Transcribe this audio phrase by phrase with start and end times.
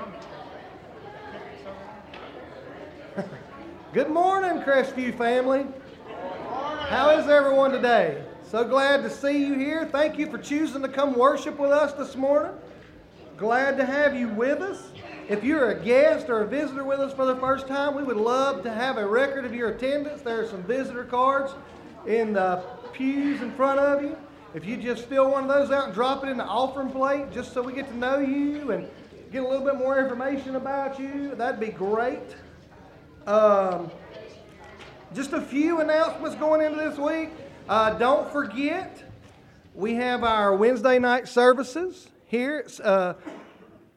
[3.92, 5.66] Good morning, Crestview family.
[6.88, 8.24] How is everyone today?
[8.48, 9.86] So glad to see you here.
[9.86, 12.52] Thank you for choosing to come worship with us this morning.
[13.36, 14.90] Glad to have you with us.
[15.28, 18.16] If you're a guest or a visitor with us for the first time, we would
[18.16, 20.22] love to have a record of your attendance.
[20.22, 21.52] There are some visitor cards
[22.06, 22.62] in the
[22.92, 24.16] pews in front of you.
[24.52, 27.30] If you just fill one of those out and drop it in the offering plate
[27.32, 28.88] just so we get to know you and
[29.30, 32.18] get a little bit more information about you, that'd be great.
[33.26, 33.90] Um,
[35.14, 37.30] just a few announcements going into this week.
[37.68, 39.04] Uh, don't forget,
[39.72, 43.14] we have our Wednesday night services here uh,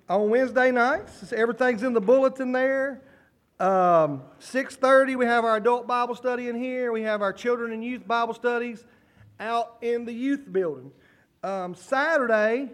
[0.08, 1.34] on Wednesday nights.
[1.34, 3.02] Everything's in the bulletin there.
[3.60, 6.92] Um, 6.30, we have our adult Bible study in here.
[6.92, 8.84] We have our children and youth Bible studies
[9.40, 10.92] out in the youth building.
[11.44, 12.70] Um, Saturday,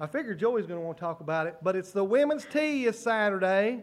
[0.00, 2.86] I figured Joey's going to want to talk about it, but it's the women's tea
[2.86, 3.82] is Saturday.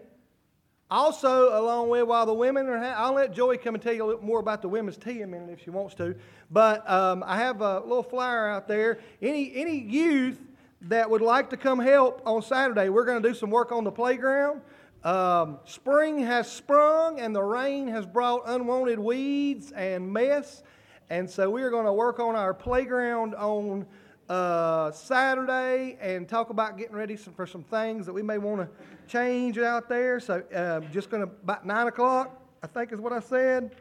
[0.90, 4.06] Also, along with while the women are, ha- I'll let Joey come and tell you
[4.06, 6.16] a little more about the women's tea in a minute if she wants to.
[6.50, 9.00] But um, I have a little flyer out there.
[9.22, 10.40] Any any youth
[10.84, 13.84] that would like to come help on Saturday, we're going to do some work on
[13.84, 14.62] the playground.
[15.04, 20.64] Um, spring has sprung, and the rain has brought unwanted weeds and mess.
[21.10, 23.86] And so we are going to work on our playground on
[24.30, 28.70] uh, Saturday and talk about getting ready for some things that we may want to
[29.08, 30.20] change out there.
[30.20, 33.76] So uh, just going to about nine o'clock, I think is what I said.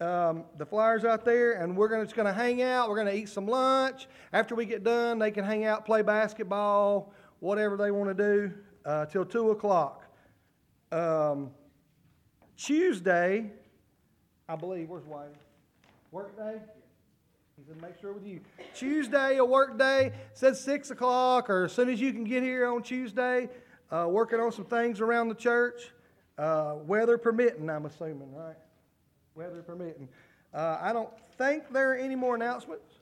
[0.00, 2.88] Um, the flyers out there, and we're gonna, just going to hang out.
[2.88, 4.06] We're going to eat some lunch.
[4.32, 8.52] After we get done, they can hang out, play basketball, whatever they want to do,
[8.84, 10.04] uh, till two o'clock.
[10.92, 11.50] Um,
[12.56, 13.50] Tuesday,
[14.48, 14.88] I believe.
[14.88, 15.34] Where's Wayne?
[16.12, 16.60] Work day.
[17.58, 18.40] He said, make sure with you.
[18.72, 22.66] Tuesday, a work day, says 6 o'clock, or as soon as you can get here
[22.68, 23.48] on Tuesday,
[23.90, 25.90] uh, working on some things around the church.
[26.38, 28.54] Uh, weather permitting, I'm assuming, right?
[29.34, 30.08] Weather permitting.
[30.54, 32.94] Uh, I don't think there are any more announcements.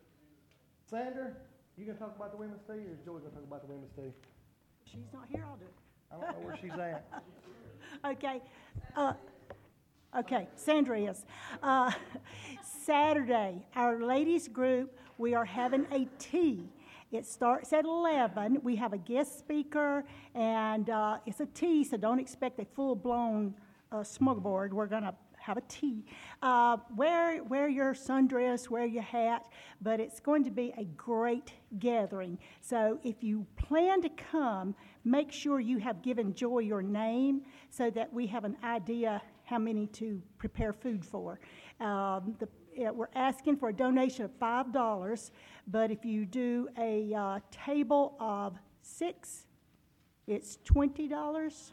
[0.89, 1.33] Sandra,
[1.77, 3.61] you going to talk about the women's tea, or is Joey going to talk about
[3.67, 4.13] the women's tea?
[4.85, 5.75] She's not here, I'll do it.
[6.11, 7.05] I don't know where she's at.
[8.05, 8.43] Okay.
[8.97, 9.15] Uh,
[10.19, 11.25] okay, Sandra is.
[11.63, 11.91] Uh,
[12.87, 16.69] Saturday, our ladies group, we are having a tea.
[17.11, 18.61] It starts at 11.
[18.63, 20.05] We have a guest speaker,
[20.37, 23.57] and uh, it's a tea, so don't expect a full blown
[23.91, 24.71] uh, smuggleboard.
[24.71, 26.05] We're going to have a tea.
[26.43, 29.47] Uh, wear, wear your sundress, wear your hat,
[29.83, 32.39] but it's going to be a great gathering.
[32.61, 37.91] So if you plan to come, make sure you have given Joy your name so
[37.91, 41.41] that we have an idea how many to prepare food for.
[41.81, 45.31] Um, the, we're asking for a donation of $5,
[45.67, 49.47] but if you do a uh, table of six,
[50.27, 51.71] it's $20.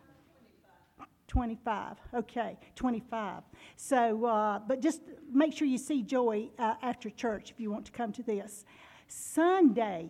[1.27, 1.97] 25.
[2.13, 3.41] Okay, 25.
[3.75, 7.85] So, uh, but just make sure you see Joy uh, after church if you want
[7.85, 8.65] to come to this.
[9.07, 10.09] Sunday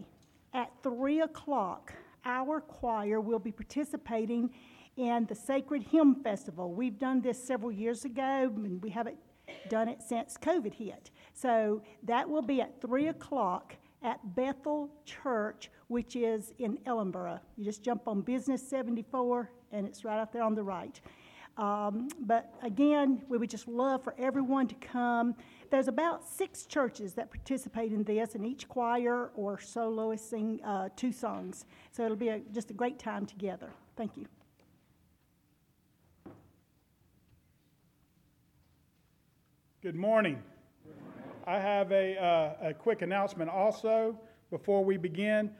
[0.54, 1.94] at 3 o'clock,
[2.26, 4.50] our choir will be participating
[4.98, 6.74] in the Sacred Hymn Festival.
[6.74, 9.18] We've done this several years ago, and we haven't
[9.70, 11.12] done it since COVID hit.
[11.34, 17.40] So that will be at 3 o'clock at Bethel Church, which is in Ellenboro.
[17.58, 21.00] You just jump on Business 74 and it's right out there on the right.
[21.58, 25.36] Um, but again, we would just love for everyone to come.
[25.70, 30.90] There's about six churches that participate in this, and each choir or soloist sing uh,
[30.96, 31.66] two songs.
[31.92, 33.72] So it'll be a, just a great time together.
[33.96, 34.26] Thank you.
[39.84, 40.42] Good morning.
[41.46, 44.18] I have a, uh, a quick announcement also
[44.50, 45.52] before we begin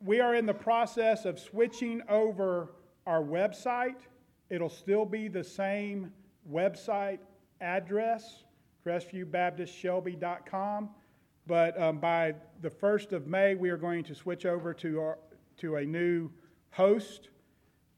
[0.00, 2.72] we are in the process of switching over
[3.06, 3.94] our website.
[4.48, 6.12] It'll still be the same
[6.50, 7.20] website
[7.60, 8.42] address,
[8.84, 10.90] CrestviewBaptistShelby.com,
[11.46, 15.18] but um, by the 1st of May, we are going to switch over to, our,
[15.58, 16.28] to a new
[16.70, 17.28] host,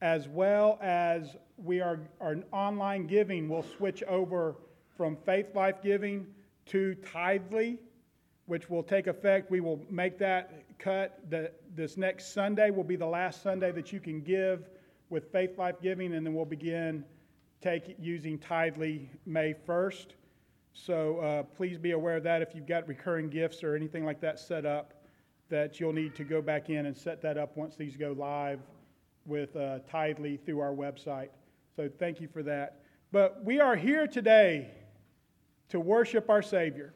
[0.02, 4.56] as well as we are, our online giving will switch over
[5.02, 6.24] from Faithlife Giving
[6.66, 7.78] to Tithely,
[8.46, 9.50] which will take effect.
[9.50, 11.18] We will make that cut.
[11.28, 14.70] The, this next Sunday will be the last Sunday that you can give
[15.10, 17.04] with Faithlife Giving, and then we'll begin
[17.60, 20.06] take using Tithely May 1st.
[20.72, 24.20] So uh, please be aware of that if you've got recurring gifts or anything like
[24.20, 25.02] that set up,
[25.48, 28.60] that you'll need to go back in and set that up once these go live
[29.26, 31.30] with uh, Tithely through our website.
[31.74, 32.82] So thank you for that.
[33.10, 34.70] But we are here today
[35.68, 36.94] to worship our Savior.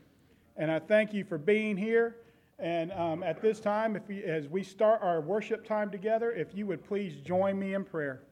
[0.57, 2.17] And I thank you for being here.
[2.59, 6.55] And um, at this time, if we, as we start our worship time together, if
[6.55, 8.23] you would please join me in prayer.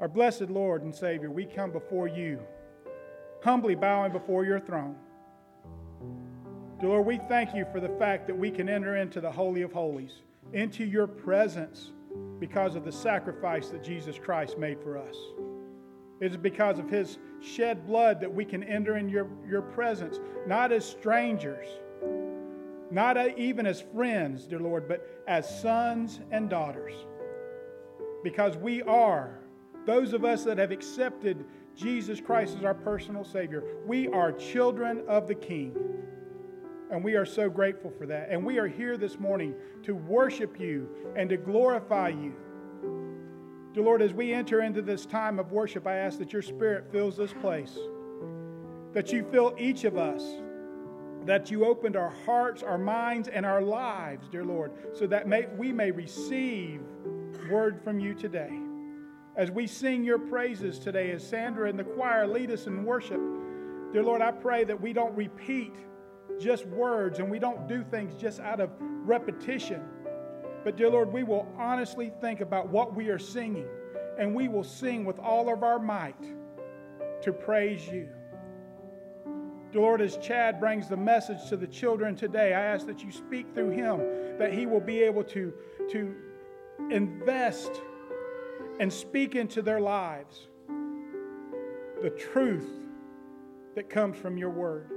[0.00, 2.40] Our blessed Lord and Savior, we come before you,
[3.44, 4.96] humbly bowing before your throne.
[6.80, 9.62] Dear Lord, we thank you for the fact that we can enter into the Holy
[9.62, 10.22] of Holies,
[10.54, 11.92] into your presence,
[12.38, 15.14] because of the sacrifice that Jesus Christ made for us.
[16.20, 20.20] It is because of his shed blood that we can enter in your, your presence,
[20.46, 21.66] not as strangers,
[22.90, 26.92] not even as friends, dear Lord, but as sons and daughters.
[28.22, 29.38] Because we are,
[29.86, 31.44] those of us that have accepted
[31.74, 35.74] Jesus Christ as our personal Savior, we are children of the King.
[36.90, 38.28] And we are so grateful for that.
[38.30, 42.34] And we are here this morning to worship you and to glorify you.
[43.72, 46.90] Dear Lord, as we enter into this time of worship, I ask that your Spirit
[46.90, 47.78] fills this place,
[48.92, 50.24] that you fill each of us,
[51.24, 55.46] that you opened our hearts, our minds, and our lives, dear Lord, so that may,
[55.56, 56.80] we may receive
[57.48, 58.50] word from you today.
[59.36, 63.20] As we sing your praises today, as Sandra and the choir lead us in worship,
[63.92, 65.74] dear Lord, I pray that we don't repeat
[66.40, 69.80] just words and we don't do things just out of repetition.
[70.64, 73.68] But, dear Lord, we will honestly think about what we are singing
[74.18, 76.22] and we will sing with all of our might
[77.22, 78.08] to praise you.
[79.72, 83.12] Dear Lord, as Chad brings the message to the children today, I ask that you
[83.12, 85.52] speak through him, that he will be able to,
[85.90, 86.14] to
[86.90, 87.70] invest
[88.80, 90.48] and speak into their lives
[92.02, 92.68] the truth
[93.74, 94.90] that comes from your word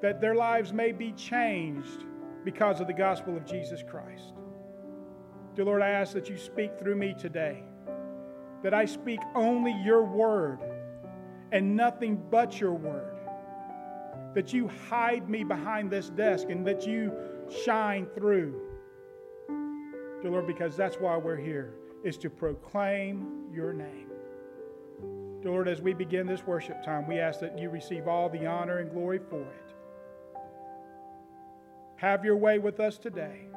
[0.00, 2.04] that their lives may be changed
[2.44, 4.32] because of the gospel of Jesus Christ.
[5.60, 7.62] Dear Lord, I ask that you speak through me today,
[8.62, 10.58] that I speak only your word
[11.52, 13.18] and nothing but your word,
[14.34, 17.12] that you hide me behind this desk and that you
[17.62, 18.58] shine through.
[20.22, 21.74] Dear Lord, because that's why we're here,
[22.04, 24.08] is to proclaim your name.
[25.42, 28.46] Dear Lord, as we begin this worship time, we ask that you receive all the
[28.46, 29.74] honor and glory for it.
[31.96, 33.49] Have your way with us today.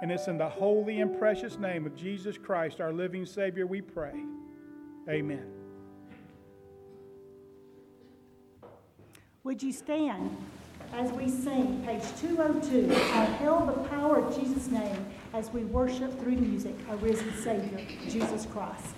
[0.00, 3.80] And it's in the holy and precious name of Jesus Christ, our living Savior, we
[3.80, 4.14] pray.
[5.08, 5.50] Amen.
[9.44, 10.36] Would you stand
[10.92, 12.94] as we sing page 202?
[12.94, 17.80] I hail the power of Jesus' name as we worship through music our risen Savior,
[18.08, 18.94] Jesus Christ.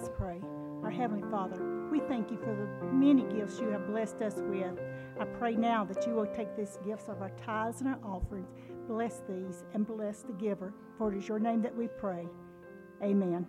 [0.00, 0.40] Let's pray.
[0.84, 4.78] Our Heavenly Father, we thank you for the many gifts you have blessed us with.
[5.18, 8.48] I pray now that you will take these gifts of our tithes and our offerings,
[8.86, 10.72] bless these, and bless the giver.
[10.98, 12.28] For it is your name that we pray.
[13.02, 13.44] Amen.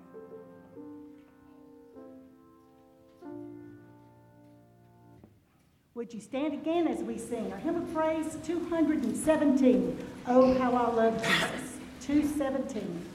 [5.94, 10.03] Would you stand again as we sing our hymn of praise 217?
[10.25, 11.77] Oh, how I love Jesus.
[12.01, 13.09] 217.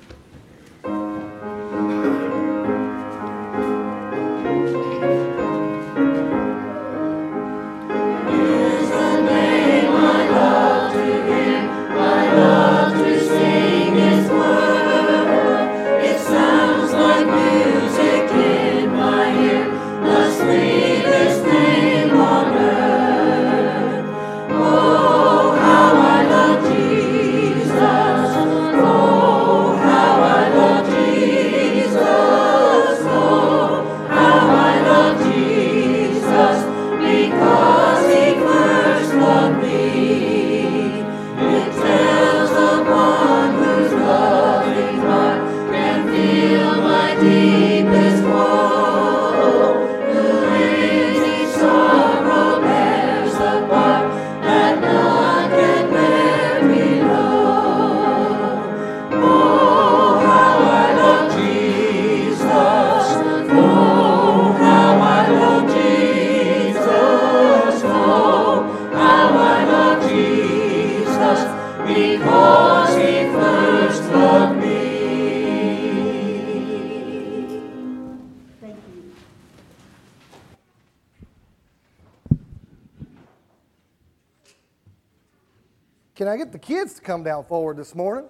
[86.59, 88.29] Kids to come down forward this morning.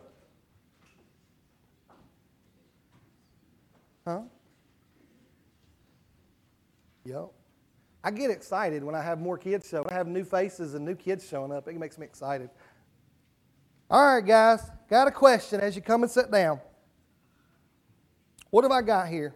[4.06, 4.23] Huh?
[7.04, 7.30] Yep.
[8.02, 9.85] I get excited when I have more kids show.
[9.88, 11.66] I have new faces and new kids showing up.
[11.68, 12.50] It makes me excited.
[13.90, 16.61] All right, guys, got a question as you come and sit down.
[18.50, 19.35] What have I got here?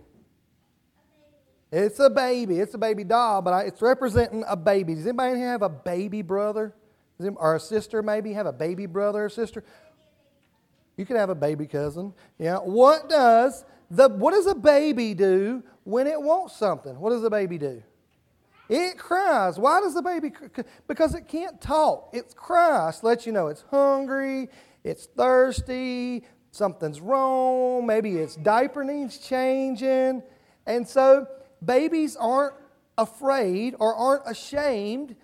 [1.70, 2.58] It's a baby.
[2.58, 4.94] It's a baby doll, but it's representing a baby.
[4.94, 6.74] Does anybody here have a baby brother?
[7.20, 8.32] Or a sister, maybe?
[8.32, 9.64] Have a baby brother or sister?
[10.96, 12.12] You could have a baby cousin.
[12.38, 12.58] Yeah.
[12.58, 16.98] What does the what does a baby do when it wants something?
[16.98, 17.82] What does a baby do?
[18.68, 19.58] It cries.
[19.58, 20.48] Why does the baby cry?
[20.86, 22.10] Because it can't talk.
[22.12, 24.48] It cries let you know it's hungry,
[24.84, 30.22] it's thirsty, something's wrong, maybe its diaper needs changing.
[30.66, 31.26] And so
[31.64, 32.54] babies aren't
[32.98, 35.16] afraid or aren't ashamed,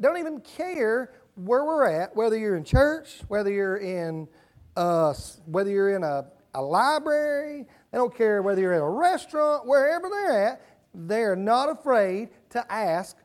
[0.00, 1.12] don't even care
[1.44, 4.28] where we're at, whether you're in church, whether you're in,
[4.76, 5.14] uh,
[5.46, 10.08] whether you're in a, a library, they don't care whether you're in a restaurant, wherever
[10.08, 10.62] they're at,
[10.94, 13.16] they're not afraid to ask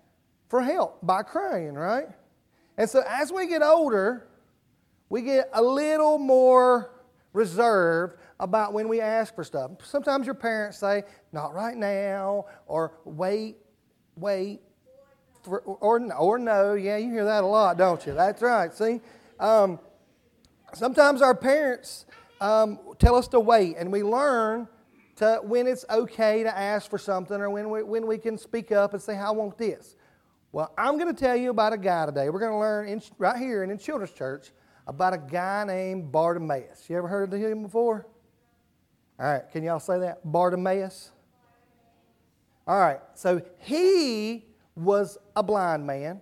[0.50, 2.08] for help by crying, right?
[2.78, 4.28] And so as we get older,
[5.10, 6.92] we get a little more
[7.34, 9.72] reserved about when we ask for stuff.
[9.84, 13.58] Sometimes your parents say, not right now, or wait,
[14.16, 14.62] wait,
[15.48, 16.74] or, or no.
[16.74, 18.14] Yeah, you hear that a lot, don't you?
[18.14, 18.74] That's right.
[18.74, 19.02] See?
[19.40, 19.80] Um,
[20.74, 22.06] sometimes our parents
[22.42, 24.68] um, tell us to wait, and we learn
[25.18, 28.72] to when it's okay to ask for something or when we, when we can speak
[28.72, 29.96] up and say, I want this.
[30.52, 32.30] Well, I'm going to tell you about a guy today.
[32.30, 34.52] We're going to learn in, right here and in Children's Church
[34.88, 36.90] about a guy named Bartimaeus.
[36.90, 38.08] You ever heard of him before?
[39.20, 40.20] All right, can y'all say that?
[40.24, 41.12] Bartimaeus?
[42.68, 44.46] All right, so he
[44.76, 46.22] was a blind man,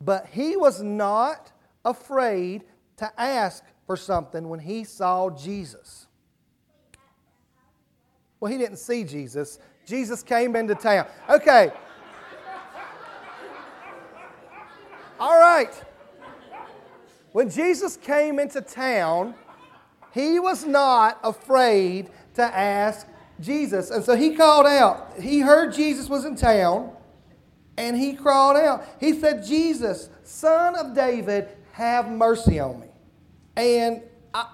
[0.00, 1.52] but he was not
[1.84, 2.64] afraid
[2.96, 6.06] to ask for something when he saw Jesus.
[8.38, 9.58] Well, he didn't see Jesus.
[9.86, 11.06] Jesus came into town.
[11.28, 11.70] Okay.
[15.18, 15.72] All right.
[17.32, 19.34] When Jesus came into town,
[20.12, 23.06] he was not afraid to ask
[23.40, 23.90] Jesus.
[23.90, 25.12] And so he called out.
[25.20, 26.92] He heard Jesus was in town
[27.80, 28.86] and he crawled out.
[29.00, 32.88] He said, Jesus, son of David, have mercy on me.
[33.56, 34.02] And
[34.34, 34.46] I,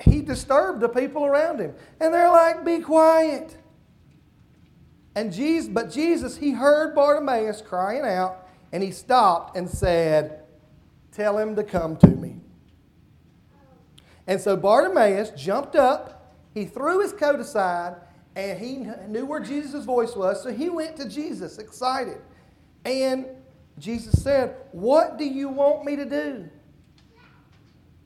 [0.00, 1.74] he disturbed the people around him.
[2.00, 3.54] And they're like, be quiet.
[5.14, 10.44] And Jesus, but Jesus, he heard Bartimaeus crying out, and he stopped and said,
[11.12, 12.36] Tell him to come to me.
[14.26, 17.96] And so Bartimaeus jumped up, he threw his coat aside,
[18.36, 22.22] and he knew where Jesus' voice was, so he went to Jesus excited.
[22.84, 23.26] And
[23.78, 26.48] Jesus said, What do you want me to do?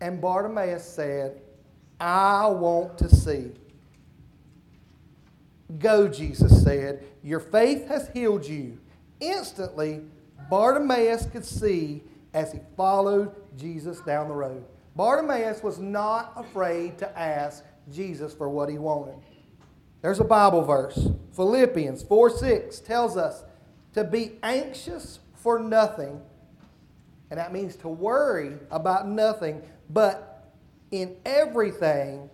[0.01, 1.41] And Bartimaeus said,
[2.01, 3.53] I want to see.
[5.79, 8.79] Go, Jesus said, your faith has healed you.
[9.19, 10.03] Instantly,
[10.51, 12.03] Bartimaeus could see
[12.35, 14.65] as he followed Jesus down the road.
[14.95, 19.17] Bartimaeus was not afraid to ask Jesus for what he wanted.
[20.03, 21.09] There's a Bible verse.
[21.33, 23.43] Philippians 4 6 tells us
[23.95, 26.21] to be anxious for nothing.
[27.31, 30.53] And that means to worry about nothing, but
[30.91, 32.29] in everything,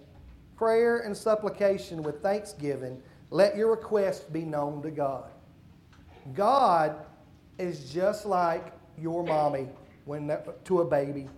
[0.56, 5.30] prayer and supplication with thanksgiving, let your requests be known to God.
[6.34, 6.96] God
[7.58, 9.68] is just like your mommy
[10.04, 11.28] when to a baby.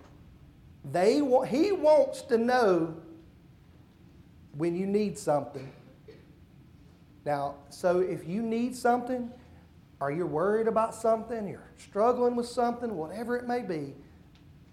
[0.90, 2.96] They he wants to know
[4.56, 5.70] when you need something.
[7.24, 9.30] Now, so if you need something,
[10.02, 13.94] or you're worried about something, you're struggling with something, whatever it may be,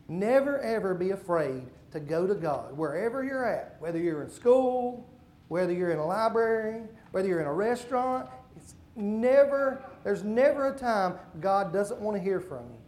[0.08, 5.08] never ever be afraid to go to God wherever you're at, whether you're in school,
[5.48, 6.82] whether you're in a library,
[7.12, 8.28] whether you're in a restaurant.
[8.58, 12.80] It's never, there's never a time God doesn't want to hear from you.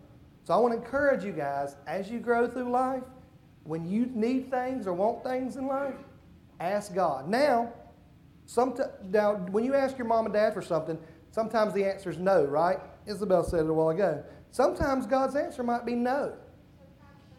[0.44, 3.04] So I want to encourage you guys as you grow through life,
[3.66, 5.94] when you need things or want things in life,
[6.60, 7.30] ask God.
[7.30, 7.72] Now,
[8.48, 8.76] some
[9.12, 10.98] now when you ask your mom and dad for something,
[11.32, 12.80] sometimes the answer is no, right?
[13.08, 14.24] Isabel said it a while ago.
[14.52, 16.34] Sometimes God's answer might be no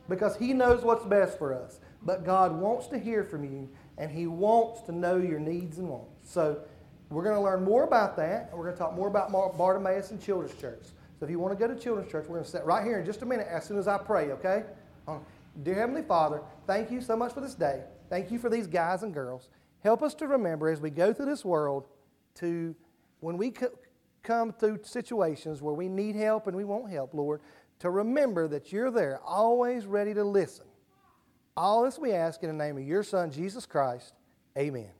[0.08, 1.80] because He knows what's best for us.
[2.04, 3.68] But God wants to hear from you
[3.98, 6.30] and He wants to know your needs and wants.
[6.30, 6.60] So
[7.10, 10.10] we're going to learn more about that and we're going to talk more about Bartimaeus
[10.10, 10.82] and Children's Church.
[11.18, 12.98] So if you want to go to Children's Church, we're going to sit right here
[12.98, 14.64] in just a minute as soon as I pray, okay?
[15.06, 15.20] Um,
[15.62, 17.84] dear Heavenly Father, thank you so much for this day.
[18.10, 19.48] Thank you for these guys and girls.
[19.84, 21.86] Help us to remember as we go through this world
[22.36, 22.74] to,
[23.20, 23.52] when we
[24.22, 27.40] come through situations where we need help and we want help, Lord,
[27.80, 30.66] to remember that you're there, always ready to listen.
[31.56, 34.14] All this we ask in the name of your Son, Jesus Christ.
[34.56, 34.90] Amen.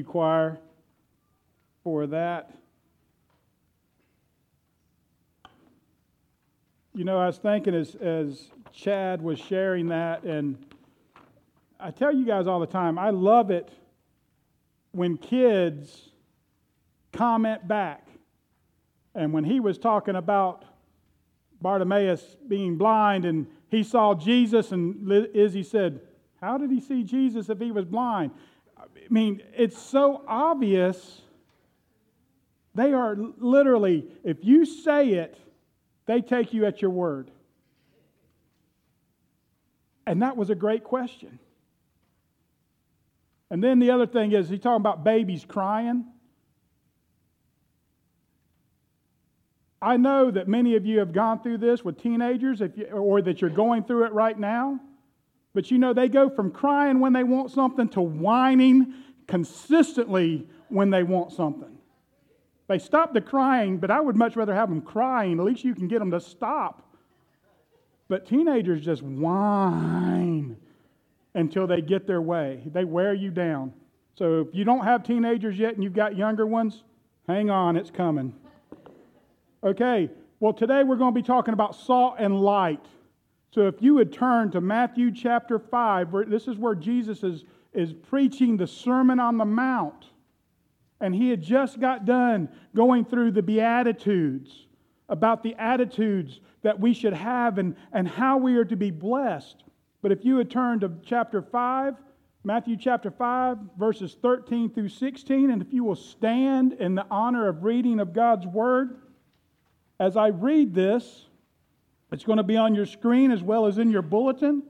[0.00, 0.58] You, choir,
[1.84, 2.54] for that.
[6.94, 10.56] You know, I was thinking as, as Chad was sharing that, and
[11.78, 13.70] I tell you guys all the time, I love it
[14.92, 16.08] when kids
[17.12, 18.06] comment back.
[19.14, 20.64] And when he was talking about
[21.60, 26.00] Bartimaeus being blind and he saw Jesus, and Izzy said,
[26.40, 28.30] How did he see Jesus if he was blind?
[28.80, 31.20] I mean, it's so obvious.
[32.74, 35.36] They are literally, if you say it,
[36.06, 37.30] they take you at your word.
[40.06, 41.38] And that was a great question.
[43.50, 46.04] And then the other thing is, he's talking about babies crying.
[49.82, 53.40] I know that many of you have gone through this with teenagers, you, or that
[53.40, 54.78] you're going through it right now.
[55.52, 58.94] But you know, they go from crying when they want something to whining
[59.26, 61.76] consistently when they want something.
[62.68, 65.40] They stop the crying, but I would much rather have them crying.
[65.40, 66.96] At least you can get them to stop.
[68.08, 70.56] But teenagers just whine
[71.34, 72.62] until they get their way.
[72.66, 73.72] They wear you down.
[74.14, 76.82] So if you don't have teenagers yet and you've got younger ones,
[77.26, 78.34] hang on, it's coming.
[79.62, 82.84] Okay, well, today we're going to be talking about salt and light.
[83.52, 87.92] So if you would turn to Matthew chapter 5, this is where Jesus is, is
[87.92, 90.06] preaching the Sermon on the Mount.
[91.00, 94.66] And he had just got done going through the Beatitudes
[95.08, 99.64] about the attitudes that we should have and, and how we are to be blessed.
[100.02, 101.94] But if you would turn to chapter 5,
[102.44, 107.48] Matthew chapter 5, verses 13 through 16, and if you will stand in the honor
[107.48, 109.00] of reading of God's word,
[109.98, 111.26] as I read this,
[112.12, 114.62] it's going to be on your screen as well as in your bulletin.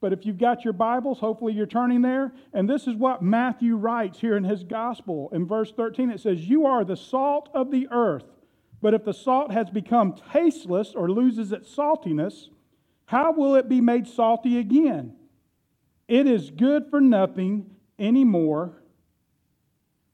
[0.00, 2.32] But if you've got your Bibles, hopefully you're turning there.
[2.52, 5.30] And this is what Matthew writes here in his gospel.
[5.32, 8.24] In verse 13, it says, You are the salt of the earth.
[8.80, 12.48] But if the salt has become tasteless or loses its saltiness,
[13.04, 15.14] how will it be made salty again?
[16.08, 18.82] It is good for nothing anymore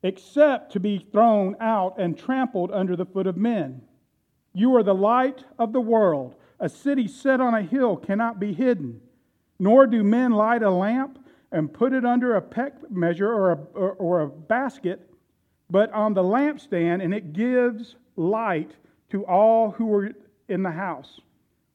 [0.02, 3.82] except to be thrown out and trampled under the foot of men.
[4.58, 6.34] You are the light of the world.
[6.58, 9.00] A city set on a hill cannot be hidden.
[9.60, 13.58] Nor do men light a lamp and put it under a peck measure or a,
[13.74, 15.08] or, or a basket,
[15.70, 18.72] but on the lampstand, and it gives light
[19.10, 20.10] to all who are
[20.48, 21.20] in the house.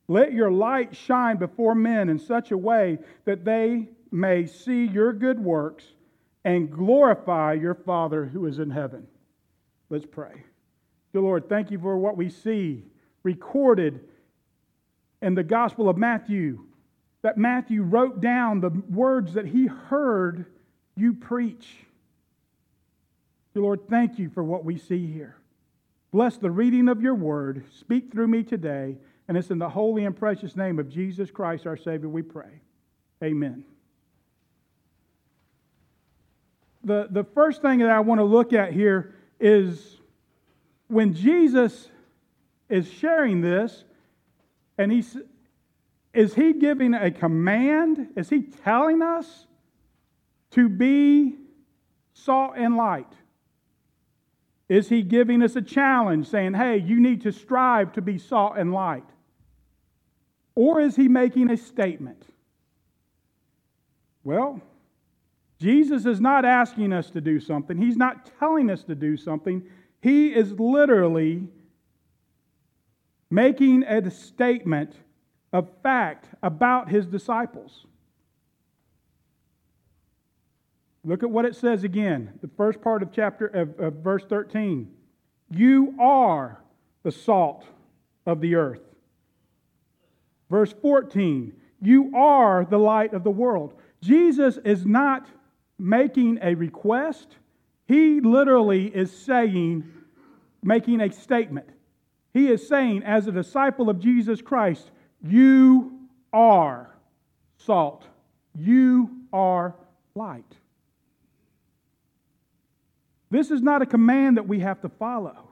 [0.09, 5.13] Let your light shine before men in such a way that they may see your
[5.13, 5.85] good works
[6.43, 9.07] and glorify your Father who is in heaven.
[9.89, 10.43] Let's pray.
[11.13, 12.83] Dear Lord, thank you for what we see
[13.21, 14.01] recorded
[15.21, 16.65] in the Gospel of Matthew.
[17.21, 20.45] That Matthew wrote down the words that he heard
[20.97, 21.77] you preach.
[23.53, 25.37] Dear Lord, thank you for what we see here.
[26.11, 27.63] Bless the reading of your word.
[27.71, 28.97] Speak through me today.
[29.27, 32.61] And it's in the holy and precious name of Jesus Christ, our Savior, we pray.
[33.23, 33.63] Amen.
[36.83, 40.01] The, the first thing that I want to look at here is
[40.93, 41.89] when Jesus
[42.69, 43.83] is sharing this,
[44.77, 45.17] and he's,
[46.13, 48.09] is he giving a command?
[48.15, 49.47] Is he telling us
[50.51, 51.35] to be
[52.13, 53.11] salt and light?
[54.69, 58.53] Is he giving us a challenge saying, hey, you need to strive to be salt
[58.57, 59.03] and light?
[60.55, 62.23] Or is he making a statement?
[64.23, 64.61] Well,
[65.59, 69.63] Jesus is not asking us to do something, He's not telling us to do something.
[70.03, 71.47] He is literally
[73.31, 74.93] making a statement
[75.53, 77.85] of fact about His disciples.
[81.05, 84.91] Look at what it says again, the first part of chapter of, of verse 13.
[85.49, 86.61] You are
[87.03, 87.63] the salt
[88.25, 88.81] of the earth.
[90.49, 93.73] Verse 14, you are the light of the world.
[94.01, 95.27] Jesus is not
[95.79, 97.37] making a request,
[97.87, 99.83] he literally is saying,
[100.61, 101.67] making a statement.
[102.33, 104.89] He is saying, as a disciple of Jesus Christ,
[105.21, 105.99] you
[106.31, 106.95] are
[107.57, 108.05] salt,
[108.57, 109.75] you are
[110.15, 110.55] light.
[113.29, 115.49] This is not a command that we have to follow.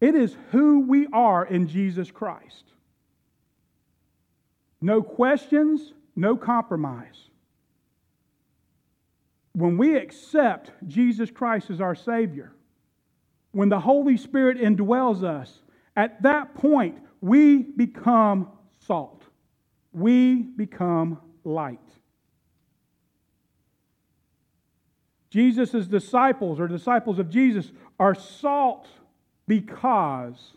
[0.00, 2.64] It is who we are in Jesus Christ.
[4.80, 7.29] No questions, no compromise.
[9.52, 12.52] When we accept Jesus Christ as our Savior,
[13.52, 15.62] when the Holy Spirit indwells us,
[15.96, 18.48] at that point we become
[18.86, 19.24] salt.
[19.92, 21.80] We become light.
[25.30, 28.88] Jesus' disciples, or disciples of Jesus, are salt
[29.46, 30.52] because,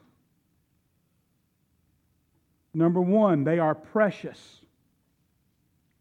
[2.73, 4.62] number one, they are precious.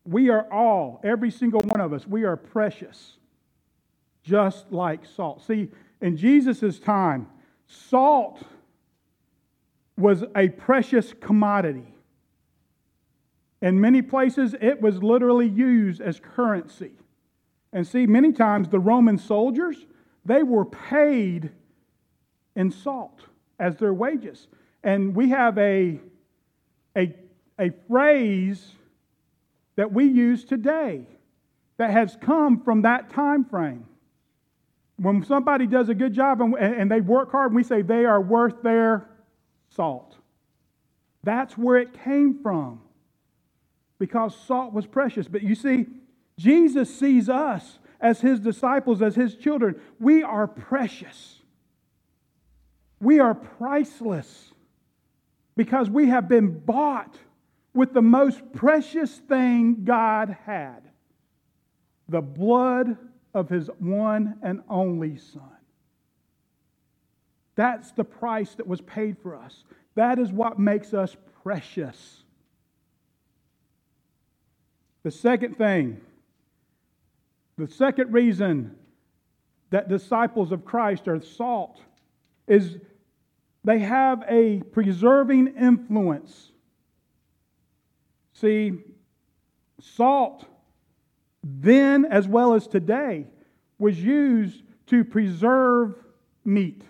[0.05, 3.19] We are all, every single one of us, we are precious,
[4.23, 5.43] just like salt.
[5.47, 5.69] See,
[6.01, 7.29] in Jesus' time,
[7.67, 8.43] salt
[9.97, 11.95] was a precious commodity.
[13.61, 16.91] In many places, it was literally used as currency.
[17.73, 19.87] And see, many times the Roman soldiers,
[20.25, 21.51] they were paid
[22.57, 23.21] in salt
[23.61, 24.49] as their wages.
[24.83, 26.01] And we have a,
[26.97, 27.15] a,
[27.59, 28.73] a phrase
[29.76, 31.06] that we use today
[31.78, 33.87] that has come from that time frame.
[34.96, 38.20] When somebody does a good job and, and they work hard, we say they are
[38.20, 39.08] worth their
[39.70, 40.16] salt.
[41.24, 42.80] That's where it came from
[43.98, 45.28] because salt was precious.
[45.28, 45.87] But you see,
[46.38, 49.80] Jesus sees us as his disciples, as his children.
[50.00, 51.40] We are precious.
[53.00, 54.52] We are priceless
[55.56, 57.16] because we have been bought
[57.74, 60.80] with the most precious thing God had
[62.08, 62.96] the blood
[63.32, 65.42] of his one and only Son.
[67.54, 69.64] That's the price that was paid for us.
[69.94, 72.24] That is what makes us precious.
[75.02, 76.00] The second thing
[77.58, 78.76] the second reason
[79.70, 81.80] that disciples of Christ are salt
[82.46, 82.78] is
[83.64, 86.52] they have a preserving influence.
[88.42, 88.72] See,
[89.81, 90.44] salt
[91.44, 93.28] then as well as today
[93.78, 95.94] was used to preserve
[96.44, 96.83] meat.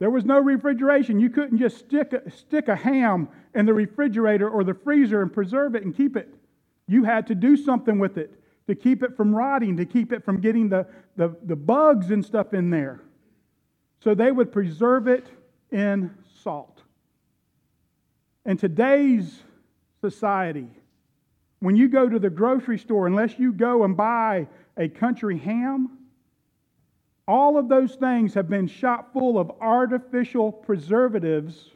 [0.00, 1.20] There was no refrigeration.
[1.20, 5.32] You couldn't just stick a, stick a ham in the refrigerator or the freezer and
[5.32, 6.34] preserve it and keep it.
[6.88, 8.32] You had to do something with it
[8.66, 10.86] to keep it from rotting, to keep it from getting the,
[11.16, 13.00] the, the bugs and stuff in there.
[14.02, 15.28] So they would preserve it
[15.70, 16.12] in
[16.42, 16.82] salt.
[18.44, 19.42] And today's
[20.00, 20.68] society,
[21.60, 25.98] when you go to the grocery store, unless you go and buy a country ham,
[27.26, 31.70] all of those things have been shot full of artificial preservatives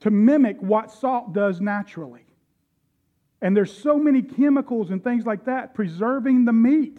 [0.00, 2.26] to mimic what salt does naturally.
[3.40, 6.98] And there's so many chemicals and things like that preserving the meat.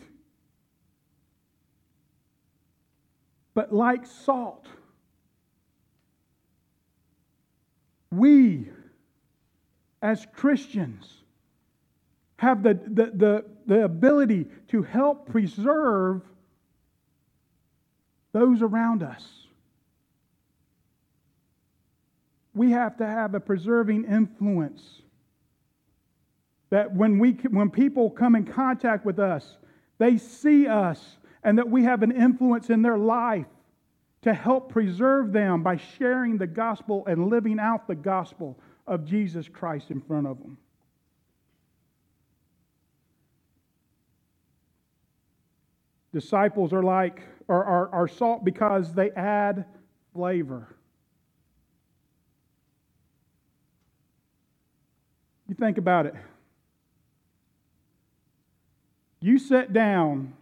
[3.54, 4.68] But like salt,
[8.12, 8.70] we
[10.06, 11.24] as Christians
[12.38, 16.22] have the, the, the, the ability to help preserve
[18.32, 19.26] those around us.
[22.54, 25.02] We have to have a preserving influence
[26.70, 29.58] that when, we, when people come in contact with us,
[29.98, 33.48] they see us and that we have an influence in their life
[34.22, 39.48] to help preserve them by sharing the gospel and living out the gospel of Jesus
[39.48, 40.58] Christ in front of them.
[46.14, 49.66] Disciples are like are, are, are salt because they add
[50.14, 50.76] flavor.
[55.48, 56.16] You think about it.
[59.20, 60.34] You sit down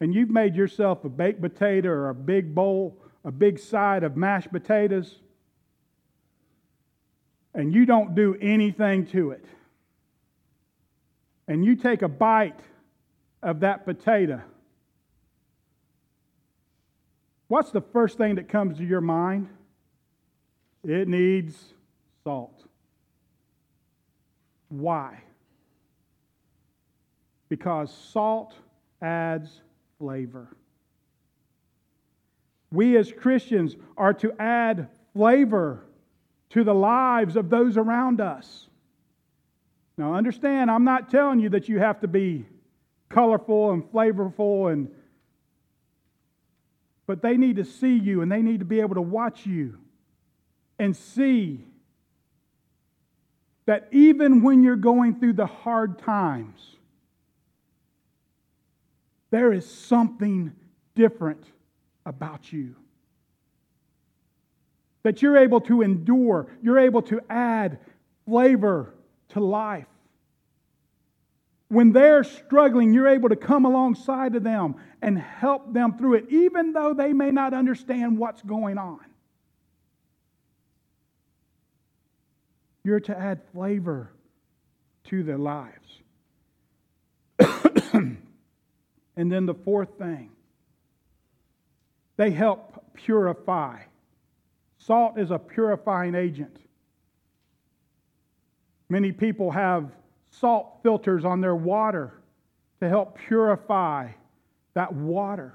[0.00, 4.16] and you've made yourself a baked potato or a big bowl, a big side of
[4.16, 5.20] mashed potatoes,
[7.56, 9.44] and you don't do anything to it.
[11.48, 12.58] and you take a bite
[13.42, 14.42] of that potato,
[17.48, 19.48] what's the first thing that comes to your mind?
[20.84, 21.56] It needs
[22.24, 22.64] salt.
[24.68, 25.20] Why?
[27.48, 28.54] Because salt
[29.00, 29.60] adds
[29.98, 30.48] flavor.
[32.72, 35.85] We as Christians are to add flavor
[36.50, 38.68] to the lives of those around us.
[39.98, 42.46] Now, understand, I'm not telling you that you have to be
[43.08, 44.90] colorful and flavorful and
[47.06, 49.78] but they need to see you and they need to be able to watch you
[50.78, 51.64] and see
[53.66, 56.76] that even when you're going through the hard times,
[59.30, 60.52] there is something
[60.94, 61.44] different
[62.04, 62.76] about you.
[65.06, 67.78] That you're able to endure, you're able to add
[68.26, 68.92] flavor
[69.28, 69.86] to life.
[71.68, 76.24] When they're struggling, you're able to come alongside of them and help them through it,
[76.30, 78.98] even though they may not understand what's going on.
[82.82, 84.10] You're to add flavor
[85.04, 86.00] to their lives.
[87.92, 88.18] and
[89.16, 90.32] then the fourth thing,
[92.16, 93.82] they help purify.
[94.86, 96.58] Salt is a purifying agent.
[98.88, 99.90] Many people have
[100.30, 102.22] salt filters on their water
[102.80, 104.10] to help purify
[104.74, 105.54] that water.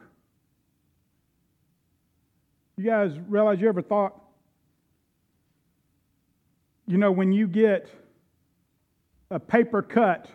[2.75, 4.21] You guys realize you ever thought
[6.85, 7.87] you know, when you get
[9.29, 10.27] a paper cut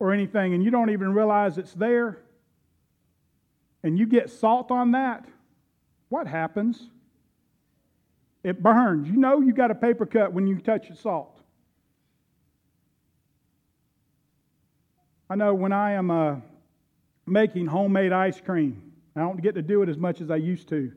[0.00, 2.18] or anything and you don't even realize it's there,
[3.84, 5.24] and you get salt on that,
[6.08, 6.90] what happens?
[8.48, 9.08] It burns.
[9.08, 11.38] You know you got a paper cut when you touch the salt.
[15.28, 16.36] I know when I am uh,
[17.26, 20.66] making homemade ice cream, I don't get to do it as much as I used
[20.70, 20.90] to.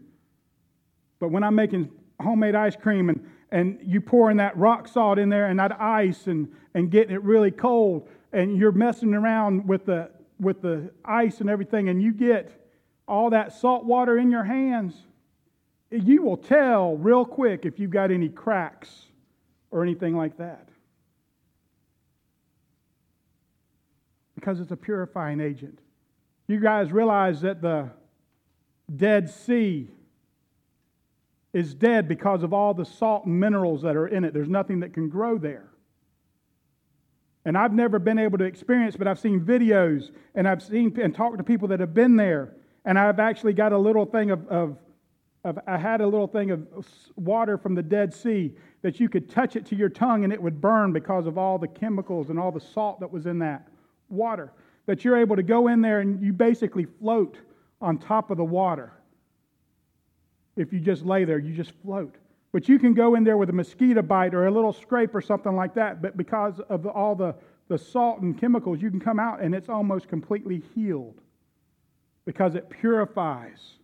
[1.19, 5.27] But when I'm making homemade ice cream and and you pouring that rock salt in
[5.27, 9.85] there and that ice and, and getting it really cold and you're messing around with
[9.85, 10.09] the
[10.39, 12.49] with the ice and everything and you get
[13.09, 14.95] all that salt water in your hands
[15.91, 19.05] you will tell real quick if you've got any cracks
[19.71, 20.69] or anything like that
[24.35, 25.79] because it's a purifying agent
[26.47, 27.89] you guys realize that the
[28.95, 29.87] dead sea
[31.53, 34.33] is dead because of all the salt and minerals that are in it.
[34.33, 35.67] There's nothing that can grow there.
[37.43, 41.13] And I've never been able to experience, but I've seen videos and I've seen and
[41.13, 42.53] talked to people that have been there.
[42.85, 44.77] And I've actually got a little thing of, of,
[45.43, 46.67] of, I had a little thing of
[47.15, 50.41] water from the Dead Sea that you could touch it to your tongue and it
[50.41, 53.67] would burn because of all the chemicals and all the salt that was in that
[54.09, 54.51] water.
[54.85, 57.37] That you're able to go in there and you basically float
[57.81, 58.93] on top of the water
[60.55, 62.15] if you just lay there, you just float.
[62.51, 65.21] But you can go in there with a mosquito bite or a little scrape or
[65.21, 67.35] something like that, but because of all the,
[67.69, 71.21] the salt and chemicals, you can come out and it's almost completely healed
[72.25, 73.77] because it purifies.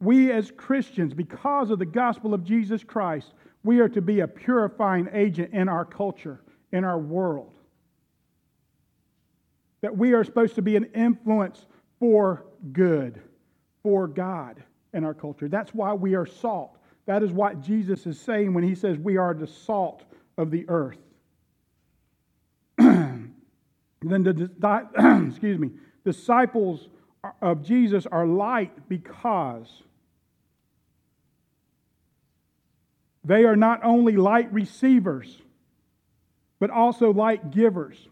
[0.00, 3.32] We as Christians, because of the gospel of Jesus Christ,
[3.62, 6.40] we are to be a purifying agent in our culture,
[6.72, 7.52] in our world.
[9.80, 11.66] That we are supposed to be an influence
[11.98, 13.22] for good,
[13.82, 15.48] for God in our culture.
[15.48, 16.76] That's why we are salt.
[17.06, 20.04] That is what Jesus is saying when he says we are the salt
[20.38, 20.98] of the earth.
[22.78, 23.32] then
[24.02, 24.50] the
[25.28, 25.70] excuse me,
[26.04, 26.88] disciples
[27.40, 29.82] of Jesus are light because
[33.24, 35.40] they are not only light receivers,
[36.58, 38.08] but also light givers.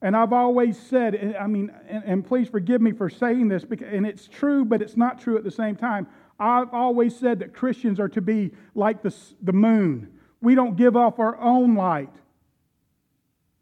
[0.00, 3.88] And I've always said, I mean, and, and, please forgive me for saying this, because,
[3.90, 6.06] and it's true, but it's not true at the same time.
[6.38, 10.12] I've always said that Christians are to be like the, the moon.
[10.42, 12.12] We don't give off our own light,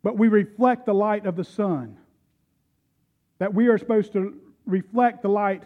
[0.03, 1.97] but we reflect the light of the sun.
[3.39, 5.63] That we are supposed to reflect the light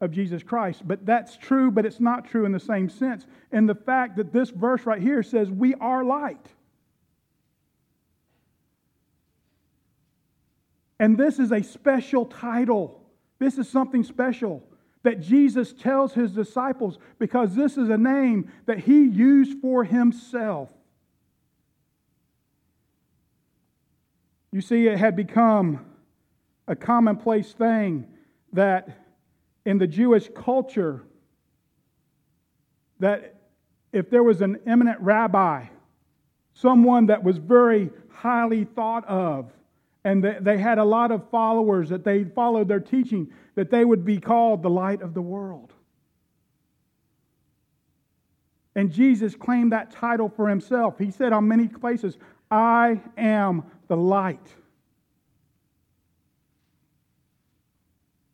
[0.00, 0.86] of Jesus Christ.
[0.86, 3.26] But that's true, but it's not true in the same sense.
[3.52, 6.46] In the fact that this verse right here says, We are light.
[10.98, 13.00] And this is a special title.
[13.38, 14.62] This is something special
[15.02, 20.70] that Jesus tells his disciples because this is a name that he used for himself.
[24.52, 25.84] You see, it had become
[26.68, 28.06] a commonplace thing
[28.52, 28.88] that
[29.64, 31.02] in the Jewish culture,
[32.98, 33.34] that
[33.92, 35.66] if there was an eminent rabbi,
[36.54, 39.50] someone that was very highly thought of,
[40.04, 44.04] and they had a lot of followers that they followed their teaching, that they would
[44.04, 45.72] be called the light of the world.
[48.74, 50.98] And Jesus claimed that title for himself.
[50.98, 52.16] He said on many places,
[52.50, 54.54] I am the light.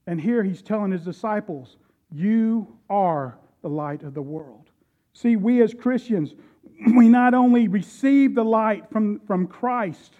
[0.08, 1.76] And here he's telling his disciples,
[2.10, 4.70] You are the light of the world.
[5.12, 6.34] See, we as Christians,
[6.96, 10.14] we not only receive the light from, from Christ,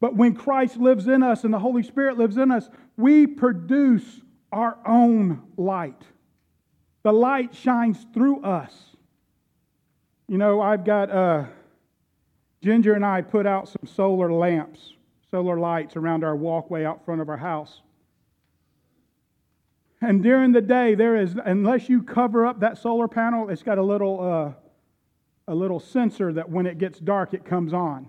[0.00, 2.68] but when Christ lives in us and the Holy Spirit lives in us,
[2.98, 4.20] we produce
[4.52, 6.02] our own light.
[7.04, 8.96] The light shines through us.
[10.28, 11.44] You know, I've got uh,
[12.62, 14.92] Ginger and I put out some solar lamps,
[15.30, 17.80] solar lights around our walkway out front of our house.
[20.00, 23.78] And during the day, there is, unless you cover up that solar panel, it's got
[23.78, 24.52] a little, uh,
[25.48, 28.08] a little sensor that when it gets dark, it comes on.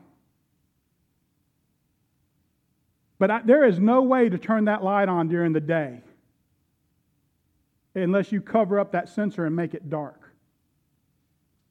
[3.19, 6.01] But I, there is no way to turn that light on during the day
[7.95, 10.33] unless you cover up that sensor and make it dark.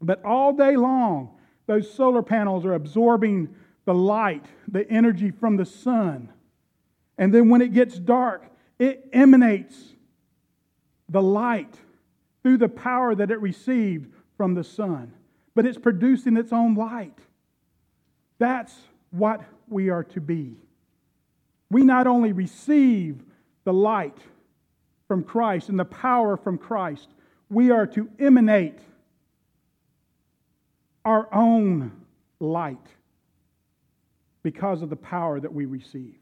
[0.01, 3.55] But all day long, those solar panels are absorbing
[3.85, 6.33] the light, the energy from the sun.
[7.17, 8.45] And then when it gets dark,
[8.79, 9.95] it emanates
[11.09, 11.75] the light
[12.43, 15.13] through the power that it received from the sun.
[15.55, 17.19] But it's producing its own light.
[18.39, 18.75] That's
[19.11, 20.57] what we are to be.
[21.71, 23.23] We not only receive
[23.65, 24.19] the light
[25.09, 27.09] from Christ and the power from Christ,
[27.49, 28.79] we are to emanate
[31.05, 31.93] our own
[32.41, 32.87] light
[34.43, 36.17] because of the power that we receive.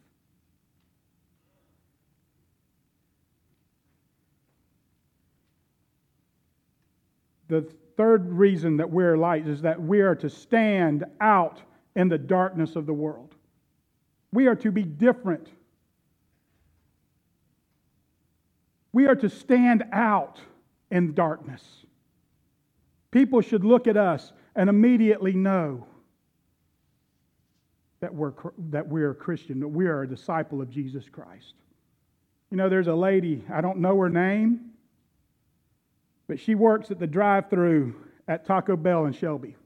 [7.55, 11.63] The third reason that we're light is that we are to stand out
[11.95, 13.33] in the darkness of the world.
[14.33, 15.47] We are to be different.
[18.93, 20.41] We are to stand out
[20.91, 21.63] in darkness.
[23.13, 25.87] People should look at us and immediately know
[28.01, 28.33] that we're,
[28.71, 31.55] that we're a Christian, that we are a disciple of Jesus Christ.
[32.51, 34.74] You know, there's a lady, I don't know her name,
[36.27, 37.95] but she works at the drive through
[38.29, 39.57] at Taco Bell in Shelby.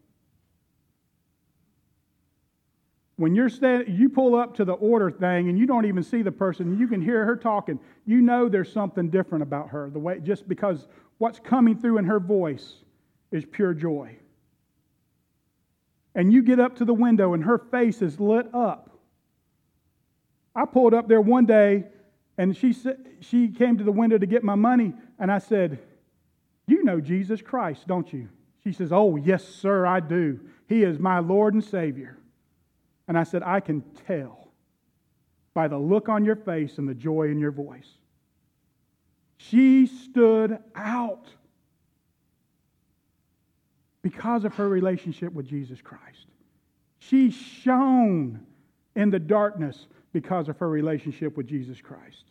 [3.17, 6.23] When you're stand, you pull up to the order thing and you don't even see
[6.23, 7.81] the person, you can hear her talking.
[8.07, 10.87] You know there's something different about her, the way just because
[11.19, 12.85] what's coming through in her voice
[13.33, 14.17] is pure joy.
[16.15, 18.91] And you get up to the window and her face is lit up.
[20.55, 21.87] I pulled up there one day
[22.37, 22.75] and she
[23.21, 25.81] she came to the window to get my money and I said,
[26.69, 28.29] "You know Jesus Christ, don't you?"
[28.63, 30.39] She says, "Oh, yes, sir, I do.
[30.69, 32.19] He is my Lord and Savior."
[33.09, 34.53] And I said, I can tell
[35.55, 37.89] by the look on your face and the joy in your voice.
[39.39, 41.27] She stood out
[44.03, 46.27] because of her relationship with Jesus Christ.
[46.99, 48.47] She shone
[48.95, 52.25] in the darkness because of her relationship with Jesus Christ.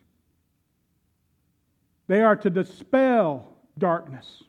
[2.05, 4.43] They are to dispel darkness.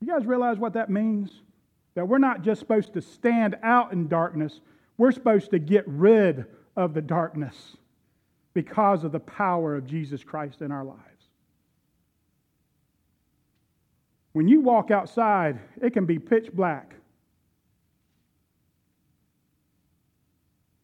[0.00, 1.30] You guys realize what that means?
[1.94, 4.60] That we're not just supposed to stand out in darkness,
[4.96, 6.44] we're supposed to get rid
[6.76, 7.76] of the darkness
[8.54, 11.00] because of the power of Jesus Christ in our lives.
[14.32, 16.94] When you walk outside, it can be pitch black.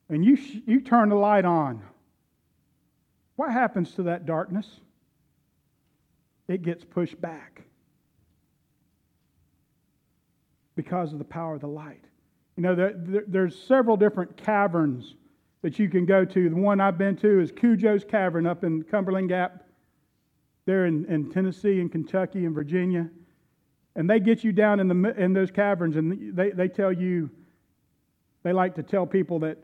[0.08, 1.82] And you, you turn the light on.
[3.36, 4.80] What happens to that darkness?
[6.48, 7.62] It gets pushed back
[10.76, 12.04] because of the power of the light.
[12.56, 15.14] You know, there, there, there's several different caverns
[15.62, 16.48] that you can go to.
[16.48, 19.64] The one I've been to is Cudjo's Cavern up in Cumberland Gap,
[20.64, 23.10] there in, in Tennessee and Kentucky and Virginia.
[23.96, 27.30] And they get you down in, the, in those caverns and they, they tell you,
[28.42, 29.58] they like to tell people that,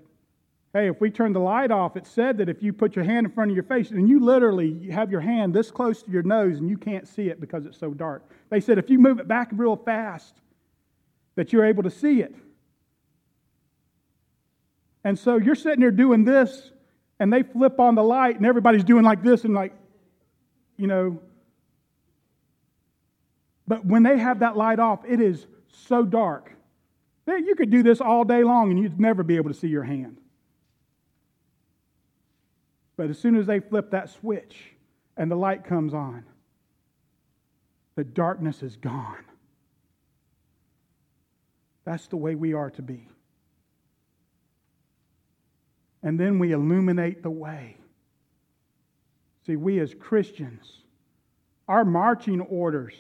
[0.73, 3.27] hey, if we turn the light off, it said that if you put your hand
[3.27, 6.23] in front of your face and you literally have your hand this close to your
[6.23, 8.25] nose and you can't see it because it's so dark.
[8.49, 10.35] They said if you move it back real fast,
[11.35, 12.35] that you're able to see it.
[15.05, 16.71] And so you're sitting there doing this,
[17.19, 19.73] and they flip on the light, and everybody's doing like this, and like,
[20.77, 21.21] you know.
[23.67, 26.53] But when they have that light off, it is so dark.
[27.27, 29.85] You could do this all day long, and you'd never be able to see your
[29.85, 30.19] hand.
[33.03, 34.57] But as soon as they flip that switch
[35.17, 36.25] and the light comes on,
[37.97, 39.25] the darkness is gone.
[41.85, 43.09] That's the way we are to be.
[46.05, 47.77] and then we illuminate the way.
[49.47, 50.85] See, we as Christians,
[51.67, 52.95] our marching orders,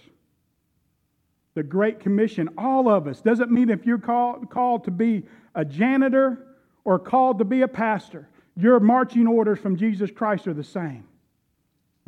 [1.54, 5.24] the Great Commission, all of us, doesn't mean if you're called, called to be
[5.54, 6.44] a janitor
[6.84, 11.04] or called to be a pastor, your marching orders from Jesus Christ are the same.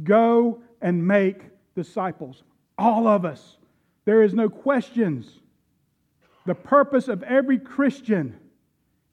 [0.02, 1.42] Go and make
[1.74, 2.42] disciples.
[2.76, 3.56] All of us.
[4.04, 5.40] There is no questions.
[6.46, 8.38] The purpose of every Christian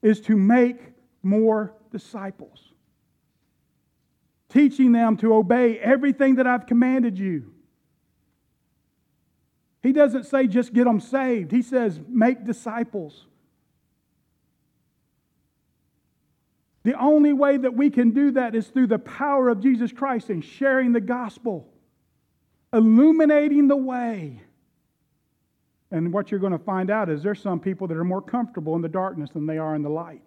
[0.02, 0.80] is to make
[1.22, 2.72] more disciples,
[4.48, 7.52] teaching them to obey everything that I've commanded you.
[9.82, 13.26] He doesn't say just get them saved, he says make disciples.
[16.84, 20.30] The only way that we can do that is through the power of Jesus Christ
[20.30, 21.68] and sharing the gospel,
[22.72, 24.42] illuminating the way.
[25.92, 28.74] And what you're going to find out is there's some people that are more comfortable
[28.74, 30.26] in the darkness than they are in the light.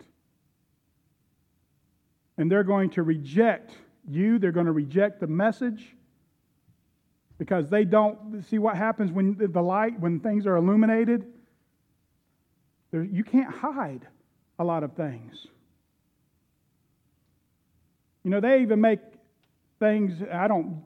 [2.37, 3.75] And they're going to reject
[4.07, 5.95] you, they're going to reject the message
[7.37, 11.25] because they don't see what happens when the light, when things are illuminated.
[12.93, 14.07] You can't hide
[14.59, 15.47] a lot of things.
[18.25, 19.01] You know, they even make
[19.79, 20.81] things, I don't,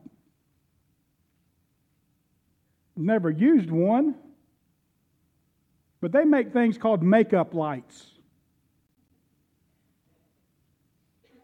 [2.97, 4.13] never used one,
[6.01, 8.11] but they make things called makeup lights.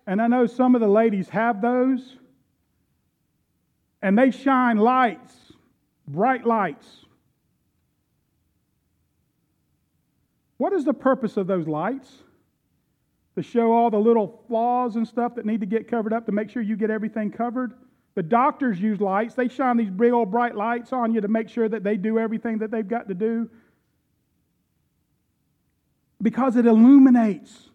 [0.06, 2.18] And I know some of the ladies have those,
[4.02, 5.34] and they shine lights,
[6.10, 7.06] bright lights.
[10.58, 12.25] What is the purpose of those lights?
[13.36, 16.32] To show all the little flaws and stuff that need to get covered up to
[16.32, 17.74] make sure you get everything covered.
[18.16, 19.36] The doctors use lights.
[19.36, 22.18] They shine these big old bright lights on you to make sure that they do
[22.18, 23.50] everything that they've got to do
[26.22, 27.70] because it illuminates.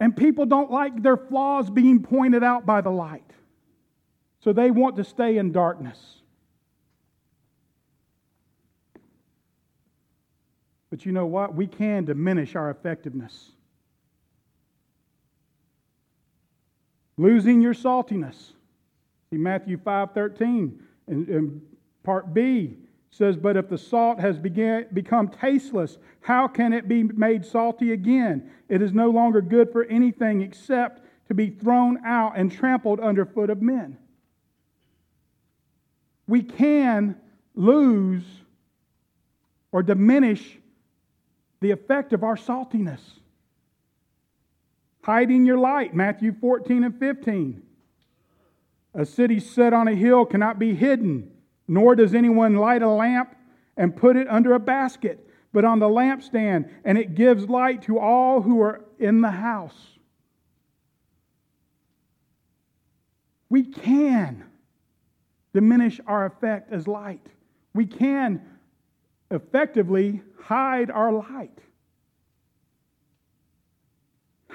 [0.00, 3.30] And people don't like their flaws being pointed out by the light.
[4.40, 5.98] So they want to stay in darkness.
[10.88, 11.54] But you know what?
[11.54, 13.50] We can diminish our effectiveness.
[17.18, 18.52] Losing your saltiness.
[19.30, 21.62] See Matthew 5 13 and, and
[22.04, 22.76] part B
[23.10, 27.92] says, But if the salt has began, become tasteless, how can it be made salty
[27.92, 28.50] again?
[28.68, 33.50] It is no longer good for anything except to be thrown out and trampled underfoot
[33.50, 33.98] of men.
[36.26, 37.16] We can
[37.54, 38.24] lose
[39.72, 40.58] or diminish
[41.60, 43.00] the effect of our saltiness.
[45.08, 47.62] Hiding your light, Matthew 14 and 15.
[48.92, 51.30] A city set on a hill cannot be hidden,
[51.66, 53.34] nor does anyone light a lamp
[53.74, 57.98] and put it under a basket, but on the lampstand, and it gives light to
[57.98, 59.98] all who are in the house.
[63.48, 64.44] We can
[65.54, 67.26] diminish our effect as light.
[67.72, 68.42] We can
[69.30, 71.60] effectively hide our light.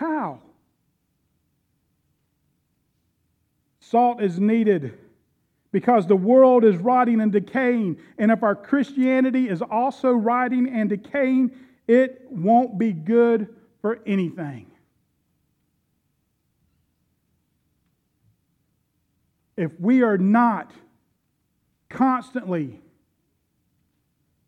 [0.03, 0.39] How?
[3.79, 4.97] Salt is needed
[5.71, 7.97] because the world is rotting and decaying.
[8.17, 11.51] And if our Christianity is also rotting and decaying,
[11.87, 13.47] it won't be good
[13.81, 14.69] for anything.
[19.55, 20.73] If we are not
[21.87, 22.81] constantly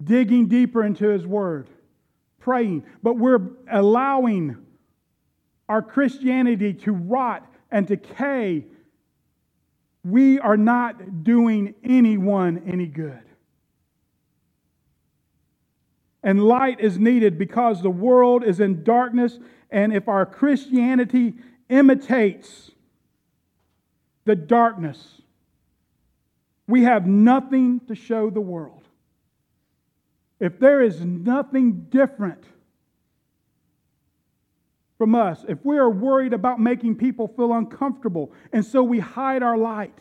[0.04, 1.70] digging deeper into His Word,
[2.40, 3.40] praying, but we're
[3.72, 4.65] allowing
[5.68, 8.66] our Christianity to rot and decay,
[10.04, 13.20] we are not doing anyone any good.
[16.22, 19.40] And light is needed because the world is in darkness,
[19.70, 21.36] and if our Christianity
[21.70, 22.72] imitates
[24.26, 25.22] the darkness,
[26.68, 28.84] we have nothing to show the world.
[30.40, 32.44] If there is nothing different
[34.98, 39.44] from us, if we are worried about making people feel uncomfortable, and so we hide
[39.44, 39.98] our light,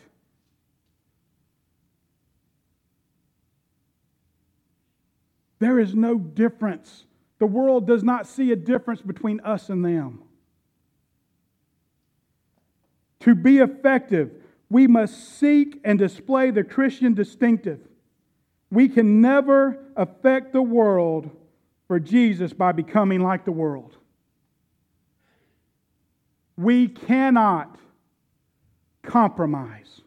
[5.59, 7.05] there is no difference.
[7.39, 10.21] The world does not see a difference between us and them.
[13.21, 14.31] To be effective,
[14.69, 17.79] we must seek and display the Christian distinctive.
[18.71, 21.29] We can never affect the world
[21.87, 23.97] for Jesus by becoming like the world.
[26.57, 27.77] We cannot
[29.03, 30.01] compromise.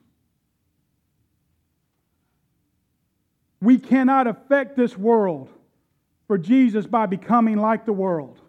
[3.61, 5.51] We cannot affect this world
[6.27, 8.41] for Jesus by becoming like the world.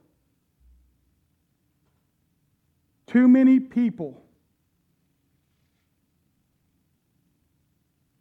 [3.09, 4.21] too many people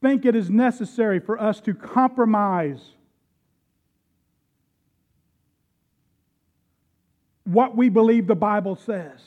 [0.01, 2.81] think it is necessary for us to compromise
[7.45, 9.21] what we believe the Bible says,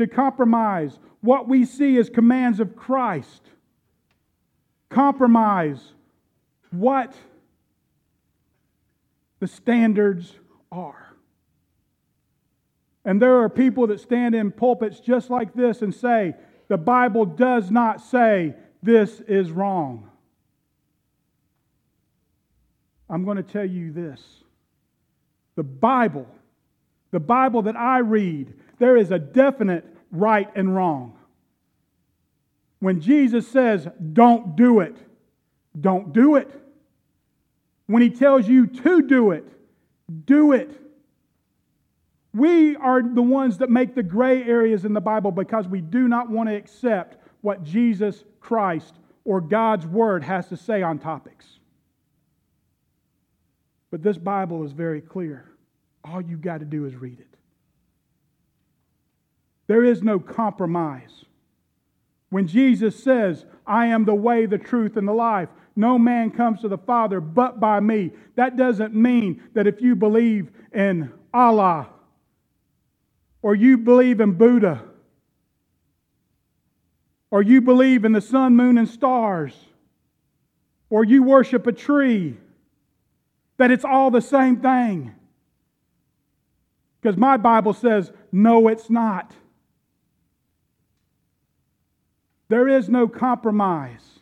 [0.00, 3.42] to compromise what we see as commands of Christ,
[4.88, 5.92] compromise
[6.70, 7.12] what
[9.40, 10.34] the standards
[10.72, 11.14] are.
[13.04, 16.34] And there are people that stand in pulpits just like this and say,
[16.68, 20.08] the Bible does not say this is wrong.
[23.10, 24.22] I'm going to tell you this.
[25.56, 26.26] The Bible,
[27.10, 31.16] the Bible that I read, there is a definite right and wrong.
[32.80, 34.96] When Jesus says, don't do it,
[35.78, 36.50] don't do it.
[37.86, 39.44] When he tells you to do it,
[40.24, 40.70] do it.
[42.32, 46.08] We are the ones that make the gray areas in the Bible because we do
[46.08, 51.58] not want to accept what Jesus Christ or God's Word has to say on topics.
[53.90, 55.50] But this Bible is very clear.
[56.04, 57.29] All you got to do is read it.
[59.70, 61.26] There is no compromise.
[62.30, 66.62] When Jesus says, I am the way, the truth, and the life, no man comes
[66.62, 68.10] to the Father but by me.
[68.34, 71.88] That doesn't mean that if you believe in Allah
[73.42, 74.82] or you believe in Buddha
[77.30, 79.54] or you believe in the sun, moon, and stars,
[80.88, 82.36] or you worship a tree,
[83.56, 85.14] that it's all the same thing.
[87.00, 89.32] Because my Bible says, no, it's not.
[92.50, 94.20] There is no compromise.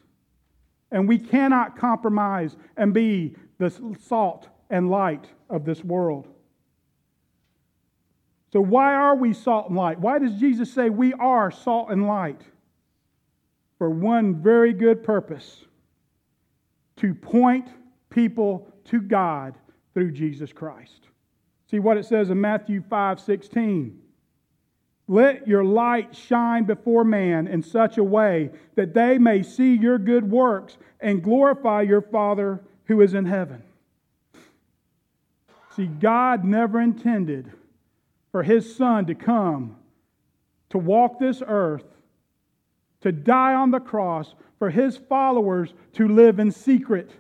[0.93, 3.71] And we cannot compromise and be the
[4.07, 6.29] salt and light of this world.
[8.53, 9.99] So, why are we salt and light?
[9.99, 12.41] Why does Jesus say we are salt and light?
[13.79, 15.65] for one very good purpose
[16.97, 17.69] to point
[18.11, 19.57] people to God
[19.95, 21.07] through Jesus Christ.
[21.71, 23.99] See what it says in Matthew 5 16.
[25.11, 29.99] Let your light shine before man in such a way that they may see your
[29.99, 33.63] good works and glorify your Father who is in heaven.
[35.75, 37.51] See, God never intended
[38.33, 39.77] for his Son to come
[40.69, 41.85] to walk this earth
[43.01, 47.11] to die on the cross for his followers to live in secret.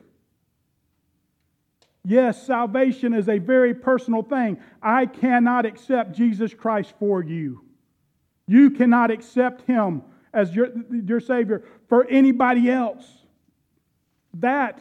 [2.05, 4.59] Yes, salvation is a very personal thing.
[4.83, 7.65] I cannot accept Jesus Christ for you.
[8.49, 13.07] You cannot accept him as your, your Savior for anybody else.
[14.35, 14.81] That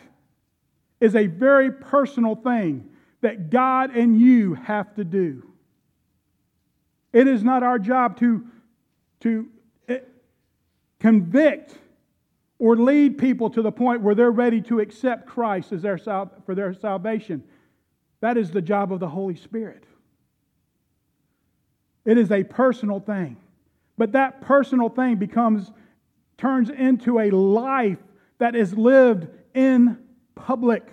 [0.99, 2.89] is a very personal thing
[3.21, 5.43] that God and you have to do.
[7.13, 8.45] It is not our job to,
[9.21, 9.47] to
[9.89, 9.99] eh,
[10.99, 11.77] convict
[12.59, 16.55] or lead people to the point where they're ready to accept Christ as their, for
[16.55, 17.43] their salvation.
[18.21, 19.83] That is the job of the Holy Spirit.
[22.05, 23.37] It is a personal thing.
[23.97, 25.71] But that personal thing becomes,
[26.37, 27.97] turns into a life
[28.37, 29.97] that is lived in
[30.35, 30.87] public.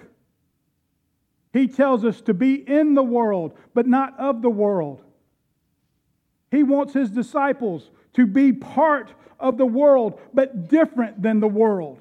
[1.52, 5.02] He tells us to be in the world, but not of the world.
[6.50, 12.00] He wants his disciples to be part of the world, but different than the world.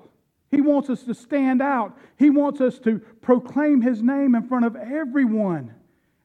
[0.53, 1.97] He wants us to stand out.
[2.17, 5.73] He wants us to proclaim His name in front of everyone.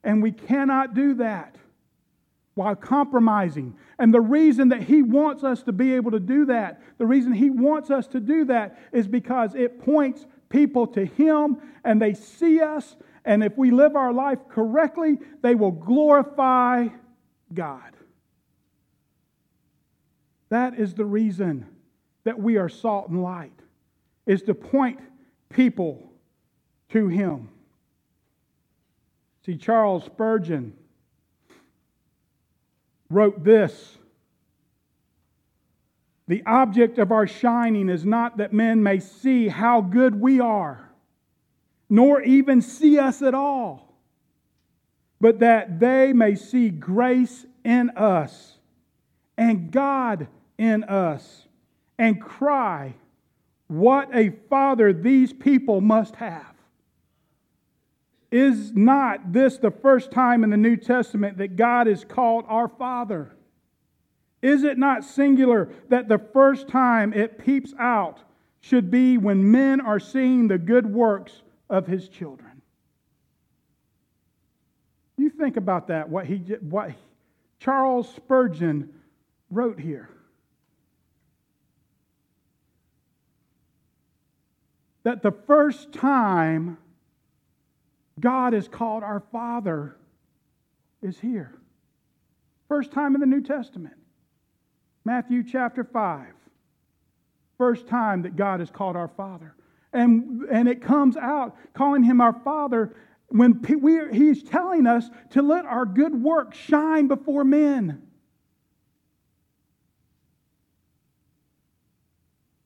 [0.05, 1.57] And we cannot do that
[2.59, 3.73] while compromising.
[4.01, 7.33] And the reason that He wants us to be able to do that, the reason
[7.33, 12.15] He wants us to do that is because it points people to Him and they
[12.15, 12.97] see us.
[13.25, 16.89] And if we live our life correctly, they will glorify
[17.55, 17.95] God.
[20.49, 21.65] That is the reason
[22.25, 23.53] that we are salt and light,
[24.27, 24.99] is to point
[25.49, 26.11] people
[26.89, 27.51] to Him.
[29.47, 30.73] See, Charles Spurgeon
[33.11, 33.97] wrote this
[36.27, 40.91] The object of our shining is not that men may see how good we are,
[41.89, 43.95] nor even see us at all,
[45.21, 48.59] but that they may see grace in us
[49.37, 50.29] and God
[50.59, 51.47] in us
[51.99, 52.95] and cry,
[53.69, 56.58] What a father these people must have.
[58.31, 62.69] Is not this the first time in the New Testament that God is called our
[62.69, 63.35] Father?
[64.43, 68.21] Is it not singular that the first time it peeps out
[68.61, 72.63] should be when men are seeing the good works of his children?
[75.17, 76.93] You think about that, what he, what
[77.59, 78.91] Charles Spurgeon
[79.51, 80.09] wrote here.
[85.03, 86.77] That the first time
[88.21, 89.97] God is called our Father
[91.03, 91.55] is here.
[92.69, 93.95] First time in the New Testament.
[95.05, 96.27] Matthew chapter 5.
[97.57, 99.55] First time that God is called our Father.
[99.93, 102.95] And, and it comes out calling him our Father
[103.29, 108.03] when we, he's telling us to let our good work shine before men.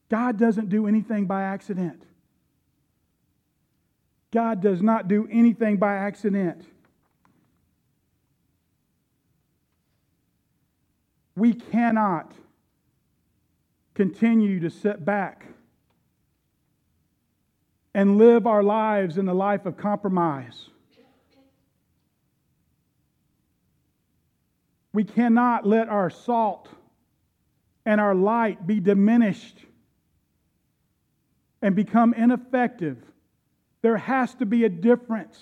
[0.08, 2.04] God doesn't do anything by accident.
[4.32, 6.64] God does not do anything by accident.
[11.36, 12.32] We cannot
[13.94, 15.46] continue to sit back
[17.94, 20.70] and live our lives in the life of compromise.
[24.94, 26.68] We cannot let our salt
[27.84, 29.58] and our light be diminished
[31.60, 32.98] and become ineffective.
[33.82, 35.38] There has to be a difference.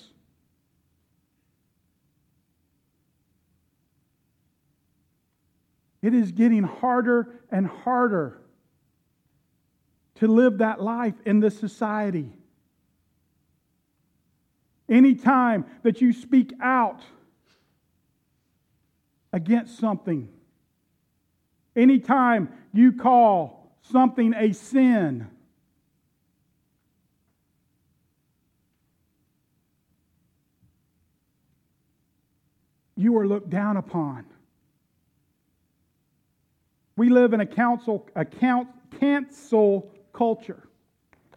[6.02, 8.40] It is getting harder and harder
[10.16, 12.32] to live that life in this society.
[14.88, 17.02] Anytime that you speak out
[19.32, 20.28] against something,
[21.76, 25.28] anytime you call something a sin,
[33.00, 34.26] you are looked down upon.
[36.96, 40.68] We live in a council, a cancel culture.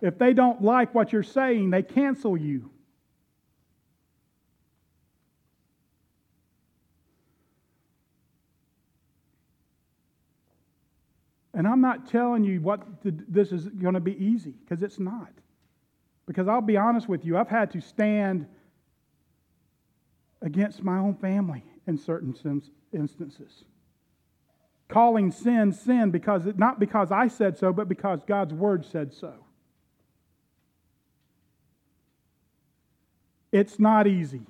[0.01, 2.70] If they don't like what you're saying, they cancel you.
[11.53, 15.32] And I'm not telling you what this is going to be easy, because it's not.
[16.26, 18.47] Because I'll be honest with you, I've had to stand
[20.43, 22.35] against my own family in certain
[22.93, 23.63] instances
[24.93, 29.11] calling sin sin because it, not because I said so, but because God's word said
[29.11, 29.33] so.
[33.51, 34.41] It's not easy.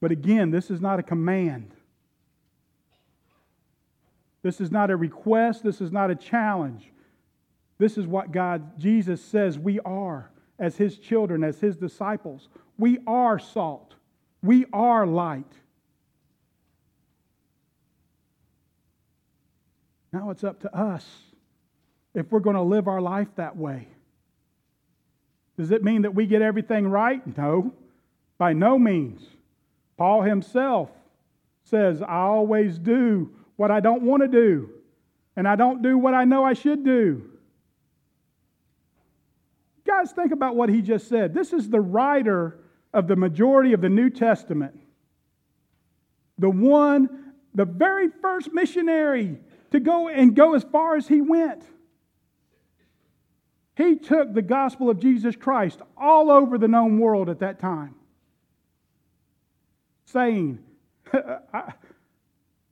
[0.00, 1.72] But again, this is not a command.
[4.42, 5.62] This is not a request.
[5.62, 6.90] This is not a challenge.
[7.76, 12.48] This is what God, Jesus says we are as His children, as His disciples.
[12.78, 13.94] We are salt.
[14.42, 15.52] We are light.
[20.12, 21.06] Now it's up to us
[22.14, 23.88] if we're going to live our life that way.
[25.56, 27.20] Does it mean that we get everything right?
[27.36, 27.74] No,
[28.38, 29.22] by no means.
[29.96, 30.90] Paul himself
[31.64, 34.70] says, I always do what I don't want to do,
[35.36, 37.28] and I don't do what I know I should do.
[39.88, 41.32] Guys, think about what he just said.
[41.32, 42.60] This is the writer
[42.92, 44.78] of the majority of the New Testament.
[46.36, 49.38] The one, the very first missionary
[49.70, 51.64] to go and go as far as he went.
[53.78, 57.94] He took the gospel of Jesus Christ all over the known world at that time,
[60.04, 60.58] saying,
[61.14, 61.72] I,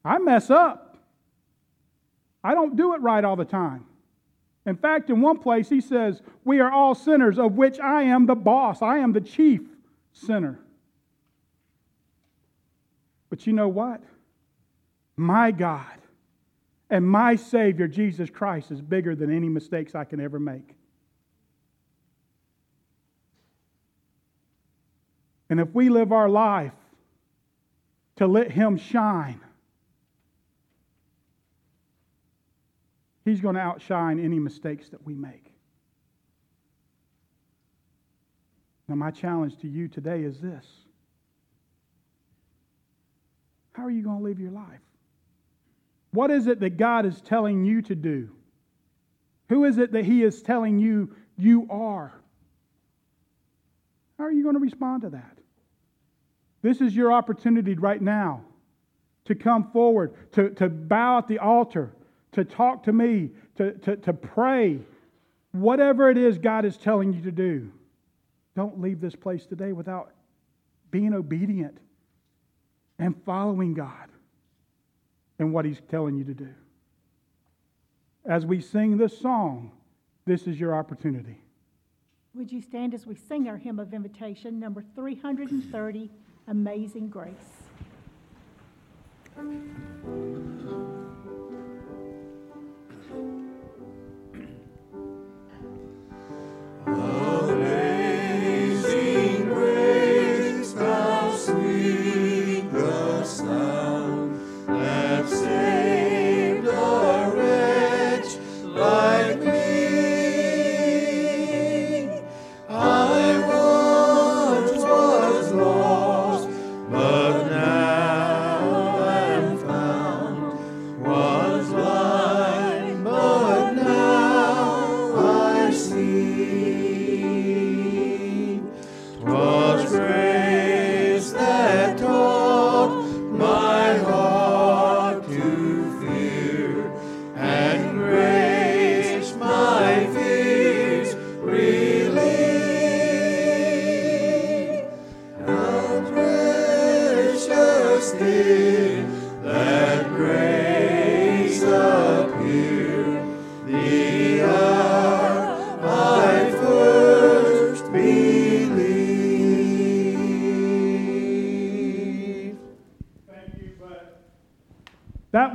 [0.05, 0.99] I mess up.
[2.45, 3.87] I don't do it right all the time.
[4.67, 8.27] In fact, in one place, he says, We are all sinners, of which I am
[8.27, 8.83] the boss.
[8.83, 9.61] I am the chief
[10.12, 10.59] sinner.
[13.31, 14.03] But you know what?
[15.17, 15.87] My God
[16.91, 20.75] and my Savior, Jesus Christ, is bigger than any mistakes I can ever make.
[25.49, 26.73] And if we live our life
[28.17, 29.41] to let Him shine,
[33.27, 35.53] He's going to outshine any mistakes that we make.
[38.87, 40.64] Now, my challenge to you today is this
[43.72, 44.81] How are you going to live your life?
[46.12, 48.31] What is it that God is telling you to do?
[49.49, 52.14] Who is it that He is telling you you are?
[54.18, 55.37] How are you going to respond to that?
[56.62, 58.45] This is your opportunity right now
[59.24, 61.93] to come forward, to, to bow at the altar,
[62.37, 64.78] to talk to me, to, to, to pray.
[65.53, 67.72] Whatever it is God is telling you to do,
[68.55, 70.12] don't leave this place today without
[70.91, 71.78] being obedient
[72.99, 74.11] and following God
[75.39, 76.53] and what He's telling you to do.
[78.26, 79.72] As we sing this song,
[80.26, 81.41] this is your opportunity.
[82.34, 86.11] Would you stand as we sing our hymn of invitation, number 330,
[86.49, 87.32] Amazing Grace?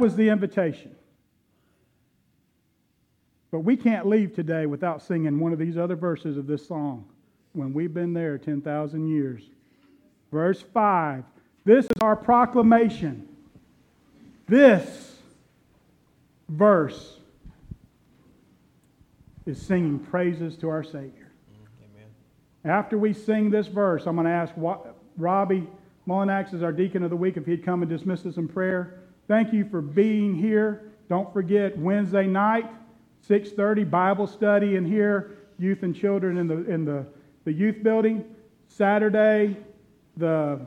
[0.01, 0.95] Was the invitation.
[3.51, 7.05] But we can't leave today without singing one of these other verses of this song
[7.53, 9.43] when we've been there 10,000 years.
[10.31, 11.23] Verse 5
[11.65, 13.27] This is our proclamation.
[14.47, 15.17] This
[16.49, 17.19] verse
[19.45, 21.31] is singing praises to our Savior.
[21.53, 22.09] Mm, amen.
[22.65, 24.53] After we sing this verse, I'm going to ask
[25.17, 25.67] Robbie
[26.07, 29.00] Mullinax as our deacon of the week if he'd come and dismiss us in prayer.
[29.27, 30.91] Thank you for being here.
[31.09, 32.69] Don't forget Wednesday night,
[33.27, 37.05] 6:30 Bible study in here, youth and children in the in the,
[37.45, 38.25] the youth building.
[38.67, 39.57] Saturday,
[40.17, 40.61] the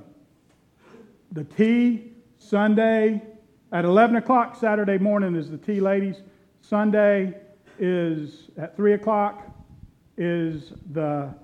[1.32, 2.10] the tea.
[2.38, 3.22] Sunday
[3.72, 6.22] at 11 o'clock Saturday morning is the tea ladies.
[6.60, 7.34] Sunday
[7.78, 9.42] is at 3 o'clock
[10.18, 11.34] is the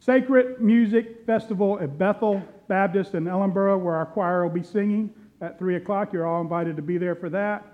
[0.00, 5.58] Sacred Music Festival at Bethel Baptist in Ellenboro, where our choir will be singing at
[5.58, 6.12] 3 o'clock.
[6.12, 7.64] You're all invited to be there for that.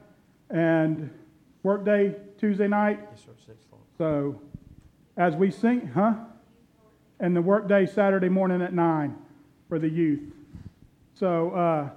[0.50, 1.10] And
[1.62, 3.00] workday Tuesday night.
[3.10, 3.82] Yes, sir, 6 o'clock.
[3.98, 4.40] So
[5.16, 6.14] as we sing, huh?
[7.20, 9.16] And the workday Saturday morning at 9
[9.68, 10.32] for the youth.
[11.14, 11.90] So uh,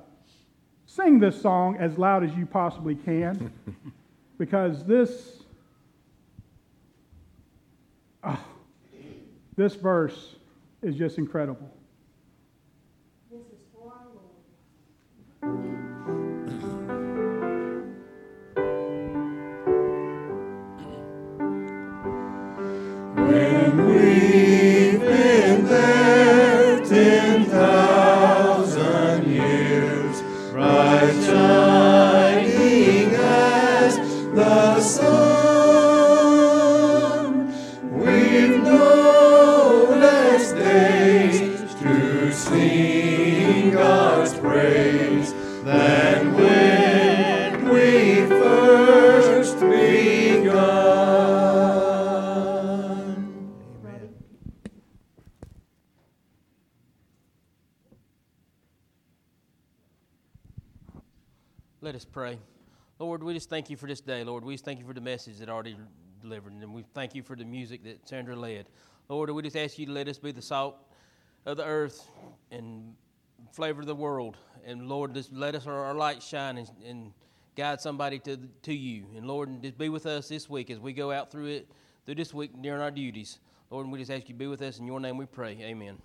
[0.86, 3.52] sing this song as loud as you possibly can
[4.38, 5.42] because this.
[8.24, 8.44] Oh,
[9.56, 10.36] this verse
[10.82, 11.75] is just incredible.
[15.46, 15.75] When
[63.36, 64.46] just thank you for this day, Lord.
[64.46, 65.76] We just thank you for the message that already
[66.22, 68.66] delivered, and we thank you for the music that Sandra led.
[69.10, 70.78] Lord, we just ask you to let us be the salt
[71.46, 72.10] of the earth
[72.50, 72.96] and
[73.52, 74.38] flavor of the world.
[74.66, 77.14] And Lord, just let us our, light shine and, and,
[77.58, 79.06] guide somebody to to you.
[79.16, 81.72] And Lord, just be with us this week as we go out through it
[82.06, 83.40] through this week during our duties.
[83.70, 85.18] Lord, and we just ask you to be with us in your name.
[85.18, 85.58] We pray.
[85.62, 85.98] Amen.